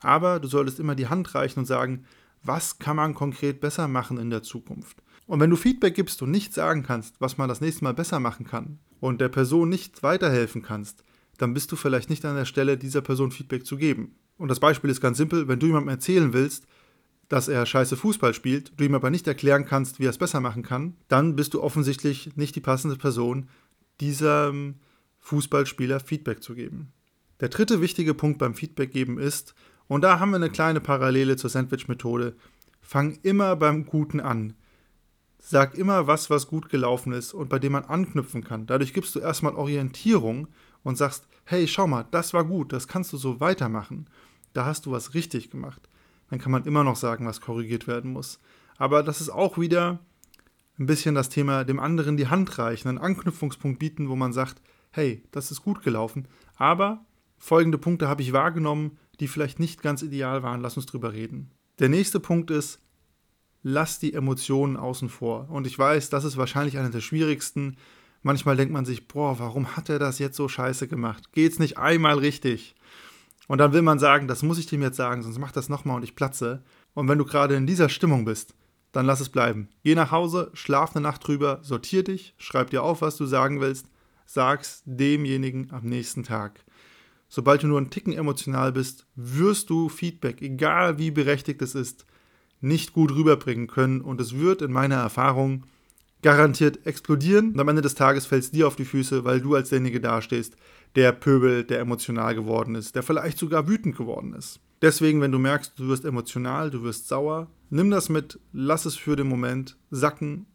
Aber 0.00 0.40
du 0.40 0.48
solltest 0.48 0.80
immer 0.80 0.94
die 0.94 1.08
Hand 1.08 1.34
reichen 1.34 1.60
und 1.60 1.66
sagen, 1.66 2.04
was 2.42 2.78
kann 2.78 2.96
man 2.96 3.14
konkret 3.14 3.60
besser 3.60 3.86
machen 3.86 4.18
in 4.18 4.30
der 4.30 4.42
Zukunft. 4.42 4.96
Und 5.26 5.40
wenn 5.40 5.50
du 5.50 5.56
Feedback 5.56 5.94
gibst 5.94 6.22
und 6.22 6.30
nicht 6.30 6.52
sagen 6.54 6.82
kannst, 6.82 7.20
was 7.20 7.38
man 7.38 7.48
das 7.48 7.60
nächste 7.60 7.84
Mal 7.84 7.94
besser 7.94 8.18
machen 8.18 8.46
kann 8.46 8.78
und 8.98 9.20
der 9.20 9.28
Person 9.28 9.68
nicht 9.68 10.02
weiterhelfen 10.02 10.62
kannst, 10.62 11.04
dann 11.38 11.54
bist 11.54 11.70
du 11.70 11.76
vielleicht 11.76 12.10
nicht 12.10 12.24
an 12.24 12.36
der 12.36 12.44
Stelle, 12.44 12.76
dieser 12.76 13.00
Person 13.00 13.30
Feedback 13.30 13.64
zu 13.64 13.76
geben. 13.76 14.16
Und 14.36 14.48
das 14.48 14.60
Beispiel 14.60 14.90
ist 14.90 15.00
ganz 15.00 15.18
simpel, 15.18 15.48
wenn 15.48 15.60
du 15.60 15.66
jemandem 15.66 15.90
erzählen 15.90 16.32
willst, 16.32 16.66
dass 17.28 17.46
er 17.46 17.64
scheiße 17.64 17.96
Fußball 17.96 18.34
spielt, 18.34 18.72
du 18.76 18.84
ihm 18.84 18.94
aber 18.94 19.10
nicht 19.10 19.28
erklären 19.28 19.64
kannst, 19.64 20.00
wie 20.00 20.06
er 20.06 20.10
es 20.10 20.18
besser 20.18 20.40
machen 20.40 20.64
kann, 20.64 20.96
dann 21.06 21.36
bist 21.36 21.54
du 21.54 21.62
offensichtlich 21.62 22.36
nicht 22.36 22.56
die 22.56 22.60
passende 22.60 22.96
Person, 22.96 23.48
diesem 24.00 24.76
Fußballspieler 25.20 26.00
Feedback 26.00 26.42
zu 26.42 26.54
geben. 26.54 26.92
Der 27.40 27.48
dritte 27.48 27.80
wichtige 27.80 28.14
Punkt 28.14 28.38
beim 28.38 28.54
Feedback 28.54 28.92
geben 28.92 29.18
ist, 29.18 29.54
und 29.88 30.02
da 30.02 30.20
haben 30.20 30.30
wir 30.30 30.36
eine 30.36 30.50
kleine 30.50 30.80
Parallele 30.80 31.36
zur 31.36 31.50
Sandwich-Methode, 31.50 32.36
fang 32.80 33.18
immer 33.22 33.56
beim 33.56 33.86
Guten 33.86 34.20
an. 34.20 34.54
Sag 35.38 35.74
immer 35.74 36.06
was, 36.06 36.30
was 36.30 36.48
gut 36.48 36.68
gelaufen 36.68 37.12
ist 37.12 37.32
und 37.32 37.48
bei 37.48 37.58
dem 37.58 37.72
man 37.72 37.84
anknüpfen 37.84 38.44
kann. 38.44 38.66
Dadurch 38.66 38.92
gibst 38.92 39.14
du 39.14 39.20
erstmal 39.20 39.54
Orientierung 39.54 40.48
und 40.82 40.96
sagst, 40.96 41.26
hey, 41.44 41.66
schau 41.66 41.86
mal, 41.86 42.06
das 42.10 42.34
war 42.34 42.44
gut, 42.44 42.72
das 42.72 42.88
kannst 42.88 43.12
du 43.12 43.16
so 43.16 43.40
weitermachen. 43.40 44.06
Da 44.52 44.64
hast 44.64 44.86
du 44.86 44.92
was 44.92 45.14
richtig 45.14 45.50
gemacht. 45.50 45.88
Dann 46.28 46.38
kann 46.38 46.52
man 46.52 46.64
immer 46.64 46.84
noch 46.84 46.96
sagen, 46.96 47.26
was 47.26 47.40
korrigiert 47.40 47.86
werden 47.86 48.12
muss. 48.12 48.38
Aber 48.76 49.02
das 49.02 49.20
ist 49.20 49.30
auch 49.30 49.58
wieder 49.58 49.98
ein 50.80 50.86
bisschen 50.86 51.14
das 51.14 51.28
Thema, 51.28 51.64
dem 51.64 51.78
anderen 51.78 52.16
die 52.16 52.28
Hand 52.28 52.58
reichen, 52.58 52.88
einen 52.88 52.98
Anknüpfungspunkt 52.98 53.78
bieten, 53.78 54.08
wo 54.08 54.16
man 54.16 54.32
sagt, 54.32 54.62
hey, 54.90 55.22
das 55.30 55.50
ist 55.50 55.62
gut 55.62 55.82
gelaufen, 55.82 56.26
aber 56.56 57.04
folgende 57.38 57.78
Punkte 57.78 58.08
habe 58.08 58.22
ich 58.22 58.32
wahrgenommen, 58.32 58.98
die 59.20 59.28
vielleicht 59.28 59.60
nicht 59.60 59.82
ganz 59.82 60.02
ideal 60.02 60.42
waren, 60.42 60.62
lass 60.62 60.76
uns 60.76 60.86
drüber 60.86 61.12
reden. 61.12 61.50
Der 61.78 61.90
nächste 61.90 62.18
Punkt 62.18 62.50
ist, 62.50 62.80
lass 63.62 63.98
die 63.98 64.14
Emotionen 64.14 64.76
außen 64.76 65.10
vor. 65.10 65.50
Und 65.50 65.66
ich 65.66 65.78
weiß, 65.78 66.08
das 66.08 66.24
ist 66.24 66.38
wahrscheinlich 66.38 66.78
einer 66.78 66.90
der 66.90 67.00
schwierigsten. 67.00 67.76
Manchmal 68.22 68.56
denkt 68.56 68.72
man 68.72 68.86
sich, 68.86 69.06
boah, 69.06 69.38
warum 69.38 69.76
hat 69.76 69.90
er 69.90 69.98
das 69.98 70.18
jetzt 70.18 70.36
so 70.36 70.48
scheiße 70.48 70.88
gemacht? 70.88 71.32
Geht's 71.32 71.58
nicht 71.58 71.76
einmal 71.76 72.18
richtig? 72.18 72.74
Und 73.48 73.58
dann 73.58 73.72
will 73.72 73.82
man 73.82 73.98
sagen, 73.98 74.28
das 74.28 74.42
muss 74.42 74.58
ich 74.58 74.66
dem 74.66 74.82
jetzt 74.82 74.96
sagen, 74.96 75.22
sonst 75.22 75.38
mach 75.38 75.52
das 75.52 75.68
nochmal 75.68 75.96
und 75.96 76.04
ich 76.04 76.14
platze. 76.14 76.62
Und 76.94 77.08
wenn 77.08 77.18
du 77.18 77.24
gerade 77.24 77.54
in 77.56 77.66
dieser 77.66 77.88
Stimmung 77.88 78.24
bist, 78.24 78.54
dann 78.92 79.06
lass 79.06 79.20
es 79.20 79.28
bleiben. 79.28 79.68
Geh 79.82 79.94
nach 79.94 80.10
Hause, 80.10 80.50
schlaf 80.54 80.94
eine 80.94 81.02
Nacht 81.02 81.26
drüber, 81.26 81.60
sortier 81.62 82.04
dich, 82.04 82.34
schreib 82.38 82.70
dir 82.70 82.82
auf, 82.82 83.02
was 83.02 83.16
du 83.16 83.26
sagen 83.26 83.60
willst, 83.60 83.86
sag's 84.26 84.82
demjenigen 84.84 85.70
am 85.72 85.84
nächsten 85.84 86.22
Tag. 86.22 86.64
Sobald 87.28 87.62
du 87.62 87.68
nur 87.68 87.78
einen 87.78 87.90
Ticken 87.90 88.12
emotional 88.12 88.72
bist, 88.72 89.06
wirst 89.14 89.70
du 89.70 89.88
Feedback, 89.88 90.42
egal 90.42 90.98
wie 90.98 91.10
berechtigt 91.12 91.62
es 91.62 91.74
ist, 91.74 92.06
nicht 92.60 92.92
gut 92.92 93.12
rüberbringen 93.12 93.68
können 93.68 94.00
und 94.00 94.20
es 94.20 94.36
wird 94.36 94.62
in 94.62 94.72
meiner 94.72 94.96
Erfahrung 94.96 95.64
garantiert 96.22 96.86
explodieren 96.86 97.52
und 97.52 97.60
am 97.60 97.68
Ende 97.68 97.82
des 97.82 97.94
Tages 97.94 98.26
fällt 98.26 98.44
es 98.44 98.50
dir 98.50 98.66
auf 98.66 98.76
die 98.76 98.84
Füße, 98.84 99.24
weil 99.24 99.40
du 99.40 99.54
als 99.54 99.70
derjenige 99.70 100.00
dastehst, 100.00 100.56
der 100.96 101.12
Pöbel, 101.12 101.64
der 101.64 101.80
emotional 101.80 102.34
geworden 102.34 102.74
ist, 102.74 102.94
der 102.94 103.02
vielleicht 103.02 103.38
sogar 103.38 103.68
wütend 103.68 103.96
geworden 103.96 104.34
ist. 104.34 104.60
Deswegen, 104.82 105.20
wenn 105.20 105.32
du 105.32 105.38
merkst, 105.38 105.78
du 105.78 105.88
wirst 105.88 106.04
emotional, 106.04 106.70
du 106.70 106.82
wirst 106.82 107.08
sauer, 107.08 107.50
nimm 107.68 107.90
das 107.90 108.08
mit, 108.08 108.40
lass 108.52 108.86
es 108.86 108.96
für 108.96 109.16
den 109.16 109.28
Moment 109.28 109.76
sacken 109.90 110.46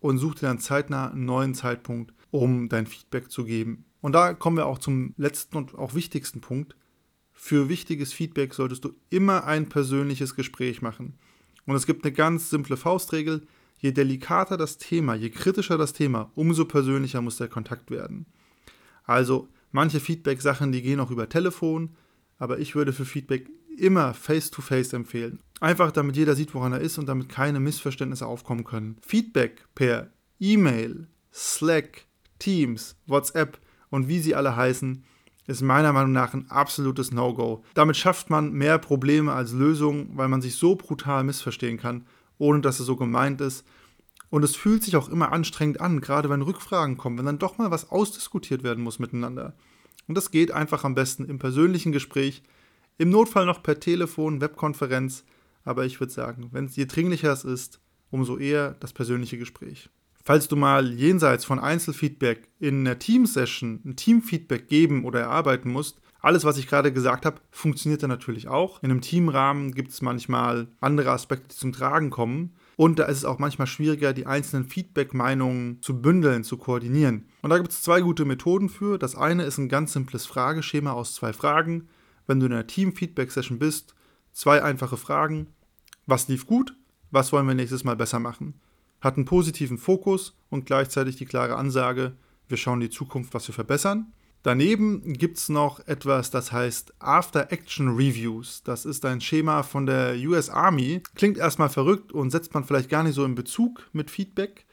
und 0.00 0.18
such 0.18 0.36
dir 0.36 0.46
dann 0.46 0.60
zeitnah 0.60 1.10
einen 1.10 1.24
neuen 1.24 1.54
Zeitpunkt, 1.54 2.14
um 2.30 2.68
dein 2.68 2.86
Feedback 2.86 3.30
zu 3.30 3.44
geben. 3.44 3.84
Und 4.00 4.12
da 4.12 4.34
kommen 4.34 4.58
wir 4.58 4.66
auch 4.66 4.78
zum 4.78 5.14
letzten 5.16 5.56
und 5.56 5.74
auch 5.76 5.94
wichtigsten 5.94 6.40
Punkt. 6.40 6.76
Für 7.32 7.68
wichtiges 7.68 8.12
Feedback 8.12 8.54
solltest 8.54 8.84
du 8.84 8.94
immer 9.10 9.44
ein 9.44 9.68
persönliches 9.68 10.34
Gespräch 10.36 10.82
machen. 10.82 11.14
Und 11.66 11.74
es 11.74 11.86
gibt 11.86 12.04
eine 12.04 12.12
ganz 12.12 12.50
simple 12.50 12.76
Faustregel. 12.76 13.46
Je 13.78 13.92
delikater 13.92 14.56
das 14.56 14.78
Thema, 14.78 15.14
je 15.14 15.30
kritischer 15.30 15.78
das 15.78 15.92
Thema, 15.92 16.30
umso 16.34 16.64
persönlicher 16.64 17.22
muss 17.22 17.38
der 17.38 17.48
Kontakt 17.48 17.90
werden. 17.90 18.26
Also 19.04 19.48
manche 19.72 20.00
Feedback-Sachen, 20.00 20.70
die 20.70 20.82
gehen 20.82 21.00
auch 21.00 21.10
über 21.10 21.28
Telefon, 21.28 21.96
aber 22.38 22.58
ich 22.58 22.74
würde 22.74 22.92
für 22.92 23.04
Feedback 23.04 23.50
immer 23.78 24.14
face-to-face 24.14 24.88
-face 24.88 24.96
empfehlen. 24.96 25.40
Einfach 25.60 25.92
damit 25.92 26.16
jeder 26.16 26.34
sieht, 26.34 26.54
woran 26.54 26.72
er 26.72 26.80
ist 26.80 26.98
und 26.98 27.06
damit 27.06 27.28
keine 27.28 27.60
Missverständnisse 27.60 28.26
aufkommen 28.26 28.64
können. 28.64 28.96
Feedback 29.00 29.64
per 29.74 30.10
E-Mail, 30.40 31.06
Slack, 31.32 32.06
Teams, 32.38 32.96
WhatsApp 33.06 33.58
und 33.90 34.08
wie 34.08 34.20
sie 34.20 34.34
alle 34.34 34.56
heißen, 34.56 35.04
ist 35.46 35.62
meiner 35.62 35.92
Meinung 35.92 36.12
nach 36.12 36.34
ein 36.34 36.50
absolutes 36.50 37.12
No-Go. 37.12 37.64
Damit 37.74 37.96
schafft 37.96 38.30
man 38.30 38.52
mehr 38.52 38.78
Probleme 38.78 39.32
als 39.32 39.52
Lösungen, 39.52 40.10
weil 40.14 40.28
man 40.28 40.42
sich 40.42 40.56
so 40.56 40.74
brutal 40.74 41.22
missverstehen 41.24 41.78
kann, 41.78 42.06
ohne 42.38 42.60
dass 42.60 42.80
es 42.80 42.86
so 42.86 42.96
gemeint 42.96 43.40
ist. 43.40 43.64
Und 44.30 44.42
es 44.42 44.56
fühlt 44.56 44.82
sich 44.82 44.96
auch 44.96 45.08
immer 45.08 45.32
anstrengend 45.32 45.80
an, 45.80 46.00
gerade 46.00 46.30
wenn 46.30 46.42
Rückfragen 46.42 46.96
kommen, 46.96 47.18
wenn 47.18 47.26
dann 47.26 47.38
doch 47.38 47.58
mal 47.58 47.70
was 47.70 47.90
ausdiskutiert 47.90 48.62
werden 48.62 48.82
muss 48.82 48.98
miteinander. 48.98 49.54
Und 50.08 50.16
das 50.16 50.30
geht 50.30 50.50
einfach 50.50 50.84
am 50.84 50.94
besten 50.94 51.26
im 51.26 51.38
persönlichen 51.38 51.92
Gespräch, 51.92 52.42
im 52.98 53.10
Notfall 53.10 53.46
noch 53.46 53.62
per 53.62 53.80
Telefon, 53.80 54.40
Webkonferenz, 54.40 55.24
aber 55.64 55.84
ich 55.84 56.00
würde 56.00 56.12
sagen, 56.12 56.48
wenn 56.52 56.66
es 56.66 56.76
je 56.76 56.86
dringlicher 56.86 57.32
es 57.32 57.44
ist, 57.44 57.80
umso 58.10 58.38
eher 58.38 58.76
das 58.80 58.92
persönliche 58.92 59.38
Gespräch. 59.38 59.88
Falls 60.22 60.48
du 60.48 60.56
mal 60.56 60.92
jenseits 60.92 61.44
von 61.44 61.58
Einzelfeedback 61.58 62.48
in 62.58 62.80
einer 62.80 62.98
Teamsession 62.98 63.80
ein 63.84 63.96
Teamfeedback 63.96 64.68
geben 64.68 65.04
oder 65.04 65.20
erarbeiten 65.20 65.70
musst, 65.70 66.00
alles, 66.24 66.44
was 66.44 66.56
ich 66.56 66.66
gerade 66.66 66.90
gesagt 66.90 67.26
habe, 67.26 67.42
funktioniert 67.50 68.02
dann 68.02 68.08
natürlich 68.08 68.48
auch. 68.48 68.82
In 68.82 68.90
einem 68.90 69.02
Teamrahmen 69.02 69.72
gibt 69.74 69.90
es 69.90 70.00
manchmal 70.00 70.68
andere 70.80 71.10
Aspekte, 71.10 71.48
die 71.48 71.54
zum 71.54 71.72
Tragen 71.72 72.08
kommen. 72.08 72.54
Und 72.76 72.98
da 72.98 73.04
ist 73.04 73.18
es 73.18 73.24
auch 73.26 73.38
manchmal 73.38 73.66
schwieriger, 73.66 74.14
die 74.14 74.24
einzelnen 74.24 74.64
Feedback-Meinungen 74.64 75.82
zu 75.82 76.00
bündeln, 76.00 76.42
zu 76.42 76.56
koordinieren. 76.56 77.26
Und 77.42 77.50
da 77.50 77.58
gibt 77.58 77.72
es 77.72 77.82
zwei 77.82 78.00
gute 78.00 78.24
Methoden 78.24 78.70
für. 78.70 78.98
Das 78.98 79.16
eine 79.16 79.44
ist 79.44 79.58
ein 79.58 79.68
ganz 79.68 79.92
simples 79.92 80.24
Frageschema 80.24 80.92
aus 80.92 81.14
zwei 81.14 81.34
Fragen. 81.34 81.88
Wenn 82.26 82.40
du 82.40 82.46
in 82.46 82.52
einer 82.52 82.66
Team-Feedback-Session 82.66 83.58
bist, 83.58 83.94
zwei 84.32 84.62
einfache 84.62 84.96
Fragen. 84.96 85.48
Was 86.06 86.28
lief 86.28 86.46
gut? 86.46 86.76
Was 87.10 87.32
wollen 87.32 87.46
wir 87.46 87.54
nächstes 87.54 87.84
Mal 87.84 87.96
besser 87.96 88.18
machen? 88.18 88.60
hat 89.04 89.16
einen 89.16 89.26
positiven 89.26 89.78
Fokus 89.78 90.34
und 90.48 90.64
gleichzeitig 90.64 91.16
die 91.16 91.26
klare 91.26 91.56
Ansage, 91.56 92.16
wir 92.48 92.56
schauen 92.56 92.80
die 92.80 92.90
Zukunft, 92.90 93.34
was 93.34 93.46
wir 93.46 93.54
verbessern. 93.54 94.12
Daneben 94.42 95.14
gibt 95.14 95.38
es 95.38 95.48
noch 95.48 95.86
etwas, 95.86 96.30
das 96.30 96.52
heißt 96.52 96.94
After 96.98 97.52
Action 97.52 97.96
Reviews. 97.96 98.62
Das 98.62 98.84
ist 98.84 99.04
ein 99.04 99.20
Schema 99.20 99.62
von 99.62 99.86
der 99.86 100.16
US 100.26 100.50
Army. 100.50 101.02
Klingt 101.14 101.38
erstmal 101.38 101.70
verrückt 101.70 102.12
und 102.12 102.30
setzt 102.30 102.52
man 102.52 102.64
vielleicht 102.64 102.90
gar 102.90 103.02
nicht 103.02 103.14
so 103.14 103.24
in 103.24 103.34
Bezug 103.34 103.88
mit 103.92 104.10
Feedback. 104.10 104.66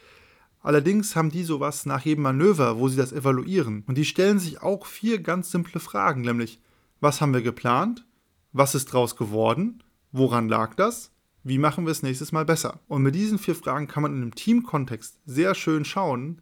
Allerdings 0.62 1.16
haben 1.16 1.30
die 1.30 1.44
sowas 1.44 1.86
nach 1.86 2.04
jedem 2.04 2.24
Manöver, 2.24 2.80
wo 2.80 2.90
sie 2.90 2.98
das 2.98 3.14
evaluieren. 3.14 3.84
Und 3.88 3.98
die 3.98 4.06
stellen 4.06 4.40
sich 4.40 4.62
auch 4.62 4.86
vier 4.86 5.22
ganz 5.22 5.52
simple 5.52 5.80
Fragen, 5.80 6.22
nämlich 6.22 6.60
was 7.02 7.20
haben 7.20 7.34
wir 7.34 7.42
geplant? 7.42 8.06
Was 8.54 8.76
ist 8.76 8.86
draus 8.86 9.16
geworden? 9.16 9.84
Woran 10.12 10.48
lag 10.48 10.76
das? 10.76 11.12
Wie 11.44 11.58
machen 11.58 11.86
wir 11.86 11.92
es 11.92 12.04
nächstes 12.04 12.32
Mal 12.32 12.46
besser? 12.46 12.80
Und 12.88 13.02
mit 13.02 13.16
diesen 13.16 13.40
vier 13.40 13.56
Fragen 13.56 13.88
kann 13.88 14.04
man 14.04 14.14
in 14.14 14.22
einem 14.22 14.36
Teamkontext 14.36 15.20
sehr 15.26 15.56
schön 15.56 15.84
schauen, 15.84 16.42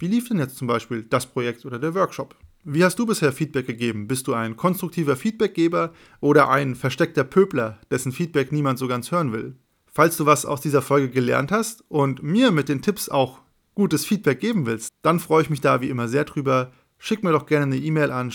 wie 0.00 0.08
lief 0.08 0.28
denn 0.28 0.38
jetzt 0.38 0.56
zum 0.56 0.66
Beispiel 0.66 1.02
das 1.02 1.26
Projekt 1.26 1.64
oder 1.64 1.78
der 1.78 1.94
Workshop? 1.94 2.34
Wie 2.64 2.84
hast 2.84 2.98
du 2.98 3.06
bisher 3.06 3.32
Feedback 3.32 3.66
gegeben? 3.66 4.08
Bist 4.08 4.26
du 4.26 4.34
ein 4.34 4.56
konstruktiver 4.56 5.14
Feedbackgeber 5.14 5.92
oder 6.20 6.48
ein 6.48 6.74
versteckter 6.74 7.22
Pöbler, 7.22 7.78
dessen 7.90 8.10
Feedback 8.10 8.50
niemand 8.50 8.78
so 8.78 8.88
ganz 8.88 9.12
hören 9.12 9.32
will? 9.32 9.56
Falls 9.86 10.16
du 10.16 10.26
was 10.26 10.46
aus 10.46 10.60
dieser 10.60 10.82
Folge 10.82 11.10
gelernt 11.10 11.52
hast 11.52 11.84
und 11.88 12.22
mir 12.22 12.50
mit 12.50 12.68
den 12.68 12.82
Tipps 12.82 13.08
auch 13.08 13.40
gutes 13.74 14.04
Feedback 14.04 14.40
geben 14.40 14.66
willst, 14.66 14.90
dann 15.02 15.20
freue 15.20 15.42
ich 15.42 15.50
mich 15.50 15.60
da 15.60 15.80
wie 15.80 15.90
immer 15.90 16.08
sehr 16.08 16.24
drüber. 16.24 16.72
Schick 16.98 17.22
mir 17.22 17.32
doch 17.32 17.46
gerne 17.46 17.66
eine 17.66 17.76
E-Mail 17.76 18.10
an 18.10 18.32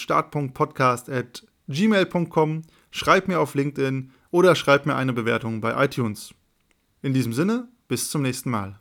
start.podcast.gmail.com, 1.69 2.61
schreib 2.91 3.27
mir 3.27 3.39
auf 3.39 3.55
LinkedIn 3.55 4.11
oder 4.31 4.55
schreib 4.55 4.85
mir 4.85 4.95
eine 4.95 5.13
Bewertung 5.13 5.61
bei 5.61 5.83
iTunes. 5.83 6.33
In 7.01 7.13
diesem 7.13 7.33
Sinne, 7.33 7.67
bis 7.87 8.09
zum 8.09 8.21
nächsten 8.21 8.49
Mal. 8.49 8.79